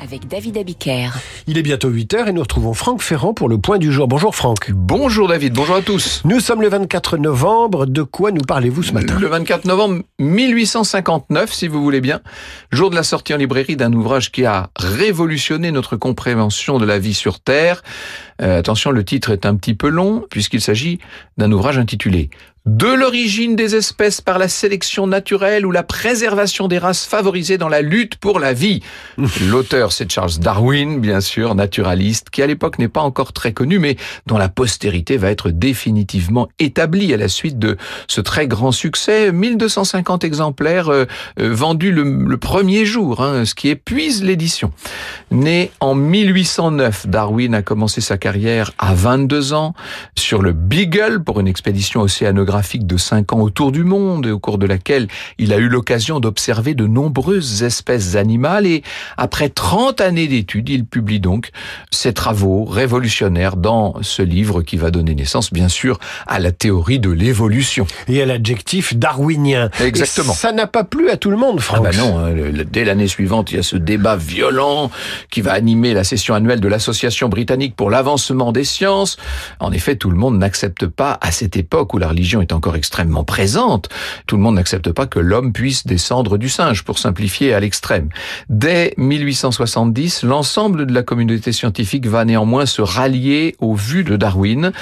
avec 0.00 0.28
David 0.28 0.56
Abiker. 0.58 1.10
Il 1.46 1.58
est 1.58 1.62
bientôt 1.62 1.90
8h 1.90 2.28
et 2.28 2.32
nous 2.32 2.42
retrouvons 2.42 2.74
Franck 2.74 3.02
Ferrand 3.02 3.34
pour 3.34 3.48
le 3.48 3.58
point 3.58 3.78
du 3.78 3.92
jour. 3.92 4.08
Bonjour 4.08 4.34
Franck. 4.34 4.70
Bonjour 4.70 5.28
David, 5.28 5.54
bonjour 5.54 5.76
à 5.76 5.82
tous. 5.82 6.22
Nous 6.24 6.40
sommes 6.40 6.62
le 6.62 6.68
24 6.68 7.18
novembre. 7.18 7.86
De 7.86 8.02
quoi 8.02 8.30
nous 8.30 8.42
parlez-vous 8.42 8.82
ce 8.82 8.92
matin? 8.92 9.18
Le 9.18 9.26
24 9.26 9.64
novembre 9.64 10.02
1859, 10.18 11.52
si 11.52 11.68
vous 11.68 11.82
voulez 11.82 12.00
bien, 12.00 12.20
jour 12.72 12.90
de 12.90 12.94
la 12.94 13.02
sortie 13.02 13.34
en 13.34 13.38
librairie 13.38 13.76
d'un 13.76 13.92
ouvrage 13.92 14.32
qui 14.32 14.44
a 14.44 14.70
révolutionné 14.76 15.70
notre 15.72 15.96
compréhension 15.96 16.78
de 16.78 16.86
la 16.86 16.98
vie 16.98 17.14
sur 17.14 17.40
Terre. 17.40 17.82
Euh, 18.40 18.58
attention, 18.58 18.90
le 18.90 19.04
titre 19.04 19.30
est 19.30 19.46
un 19.46 19.56
petit 19.56 19.74
peu 19.74 19.88
long 19.88 20.24
puisqu'il 20.30 20.60
s'agit 20.60 20.98
d'un 21.36 21.50
ouvrage 21.52 21.78
intitulé 21.78 22.30
de 22.68 22.86
l'origine 22.86 23.56
des 23.56 23.74
espèces 23.74 24.20
par 24.20 24.38
la 24.38 24.46
sélection 24.46 25.06
naturelle 25.06 25.64
ou 25.64 25.70
la 25.70 25.82
préservation 25.82 26.68
des 26.68 26.76
races 26.76 27.06
favorisées 27.06 27.56
dans 27.56 27.70
la 27.70 27.80
lutte 27.80 28.16
pour 28.16 28.38
la 28.38 28.52
vie. 28.52 28.82
L'auteur, 29.48 29.90
c'est 29.90 30.12
Charles 30.12 30.38
Darwin, 30.38 31.00
bien 31.00 31.22
sûr, 31.22 31.54
naturaliste, 31.54 32.28
qui 32.28 32.42
à 32.42 32.46
l'époque 32.46 32.78
n'est 32.78 32.88
pas 32.88 33.00
encore 33.00 33.32
très 33.32 33.54
connu, 33.54 33.78
mais 33.78 33.96
dont 34.26 34.36
la 34.36 34.50
postérité 34.50 35.16
va 35.16 35.30
être 35.30 35.48
définitivement 35.48 36.50
établie 36.58 37.14
à 37.14 37.16
la 37.16 37.28
suite 37.28 37.58
de 37.58 37.78
ce 38.06 38.20
très 38.20 38.46
grand 38.46 38.70
succès. 38.70 39.32
1250 39.32 40.24
exemplaires 40.24 40.90
euh, 40.90 41.06
euh, 41.40 41.54
vendus 41.54 41.90
le, 41.90 42.02
le, 42.02 42.36
premier 42.36 42.84
jour, 42.84 43.22
hein, 43.22 43.46
ce 43.46 43.54
qui 43.54 43.70
épuise 43.70 44.22
l'édition. 44.22 44.72
Né 45.30 45.70
en 45.80 45.94
1809, 45.94 47.06
Darwin 47.06 47.54
a 47.54 47.62
commencé 47.62 48.02
sa 48.02 48.18
carrière 48.18 48.72
à 48.78 48.92
22 48.92 49.54
ans 49.54 49.72
sur 50.16 50.42
le 50.42 50.52
Beagle 50.52 51.24
pour 51.24 51.40
une 51.40 51.48
expédition 51.48 52.02
océanographique 52.02 52.57
de 52.62 52.96
5 52.96 53.32
ans 53.32 53.40
autour 53.40 53.72
du 53.72 53.84
monde, 53.84 54.26
au 54.26 54.38
cours 54.38 54.58
de 54.58 54.66
laquelle 54.66 55.08
il 55.38 55.52
a 55.52 55.56
eu 55.56 55.68
l'occasion 55.68 56.20
d'observer 56.20 56.74
de 56.74 56.86
nombreuses 56.86 57.62
espèces 57.62 58.16
animales 58.16 58.66
et 58.66 58.82
après 59.16 59.48
30 59.48 60.00
années 60.00 60.26
d'études, 60.26 60.68
il 60.68 60.84
publie 60.84 61.20
donc 61.20 61.50
ses 61.90 62.12
travaux 62.12 62.64
révolutionnaires 62.64 63.56
dans 63.56 63.94
ce 64.02 64.22
livre 64.22 64.62
qui 64.62 64.76
va 64.76 64.90
donner 64.90 65.14
naissance, 65.14 65.52
bien 65.52 65.68
sûr, 65.68 65.98
à 66.26 66.38
la 66.38 66.52
théorie 66.52 66.98
de 66.98 67.10
l'évolution. 67.10 67.86
Et 68.08 68.22
à 68.22 68.26
l'adjectif 68.26 68.94
darwinien. 68.94 69.70
Exactement. 69.80 70.32
Et 70.32 70.36
ça 70.36 70.52
n'a 70.52 70.66
pas 70.66 70.84
plu 70.84 71.10
à 71.10 71.16
tout 71.16 71.30
le 71.30 71.36
monde, 71.36 71.60
Franck. 71.60 71.86
Ah 71.86 71.90
bah 71.90 71.96
non, 71.96 72.18
hein, 72.18 72.32
dès 72.70 72.84
l'année 72.84 73.08
suivante, 73.08 73.52
il 73.52 73.56
y 73.56 73.58
a 73.58 73.62
ce 73.62 73.76
débat 73.76 74.16
violent 74.16 74.90
qui 75.30 75.40
va 75.40 75.52
animer 75.52 75.94
la 75.94 76.04
session 76.04 76.34
annuelle 76.34 76.60
de 76.60 76.68
l'Association 76.68 77.28
britannique 77.28 77.76
pour 77.76 77.90
l'avancement 77.90 78.52
des 78.52 78.64
sciences. 78.64 79.16
En 79.60 79.72
effet, 79.72 79.96
tout 79.96 80.10
le 80.10 80.16
monde 80.16 80.38
n'accepte 80.38 80.86
pas, 80.86 81.18
à 81.20 81.30
cette 81.30 81.56
époque 81.56 81.94
où 81.94 81.98
la 81.98 82.08
religion 82.08 82.37
est 82.40 82.52
encore 82.52 82.76
extrêmement 82.76 83.24
présente, 83.24 83.88
tout 84.26 84.36
le 84.36 84.42
monde 84.42 84.56
n'accepte 84.56 84.92
pas 84.92 85.06
que 85.06 85.18
l'homme 85.18 85.52
puisse 85.52 85.86
descendre 85.86 86.38
du 86.38 86.48
singe, 86.48 86.84
pour 86.84 86.98
simplifier 86.98 87.54
à 87.54 87.60
l'extrême. 87.60 88.08
Dès 88.48 88.94
1870, 88.96 90.22
l'ensemble 90.22 90.86
de 90.86 90.92
la 90.92 91.02
communauté 91.02 91.52
scientifique 91.52 92.06
va 92.06 92.24
néanmoins 92.24 92.66
se 92.66 92.82
rallier 92.82 93.56
aux 93.60 93.74
vues 93.74 94.04
de 94.04 94.16
Darwin, 94.16 94.72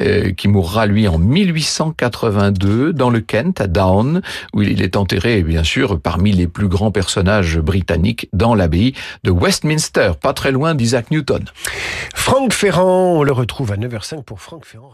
euh, 0.00 0.32
qui 0.32 0.48
mourra 0.48 0.86
lui 0.86 1.08
en 1.08 1.18
1882 1.18 2.92
dans 2.92 3.10
le 3.10 3.20
Kent, 3.20 3.60
à 3.60 3.66
Down, 3.66 4.22
où 4.54 4.62
il 4.62 4.82
est 4.82 4.96
enterré, 4.96 5.42
bien 5.42 5.64
sûr, 5.64 6.00
parmi 6.00 6.32
les 6.32 6.46
plus 6.46 6.68
grands 6.68 6.90
personnages 6.90 7.58
britanniques 7.58 8.28
dans 8.32 8.54
l'abbaye 8.54 8.94
de 9.24 9.30
Westminster, 9.30 10.12
pas 10.20 10.32
très 10.32 10.52
loin 10.52 10.74
d'Isaac 10.74 11.10
Newton. 11.10 11.44
Franck 12.14 12.52
Ferrand, 12.52 13.18
on 13.18 13.22
le 13.22 13.32
retrouve 13.32 13.72
à 13.72 13.76
9h05 13.76 14.24
pour 14.24 14.40
Franck 14.40 14.64
Ferrand. 14.64 14.92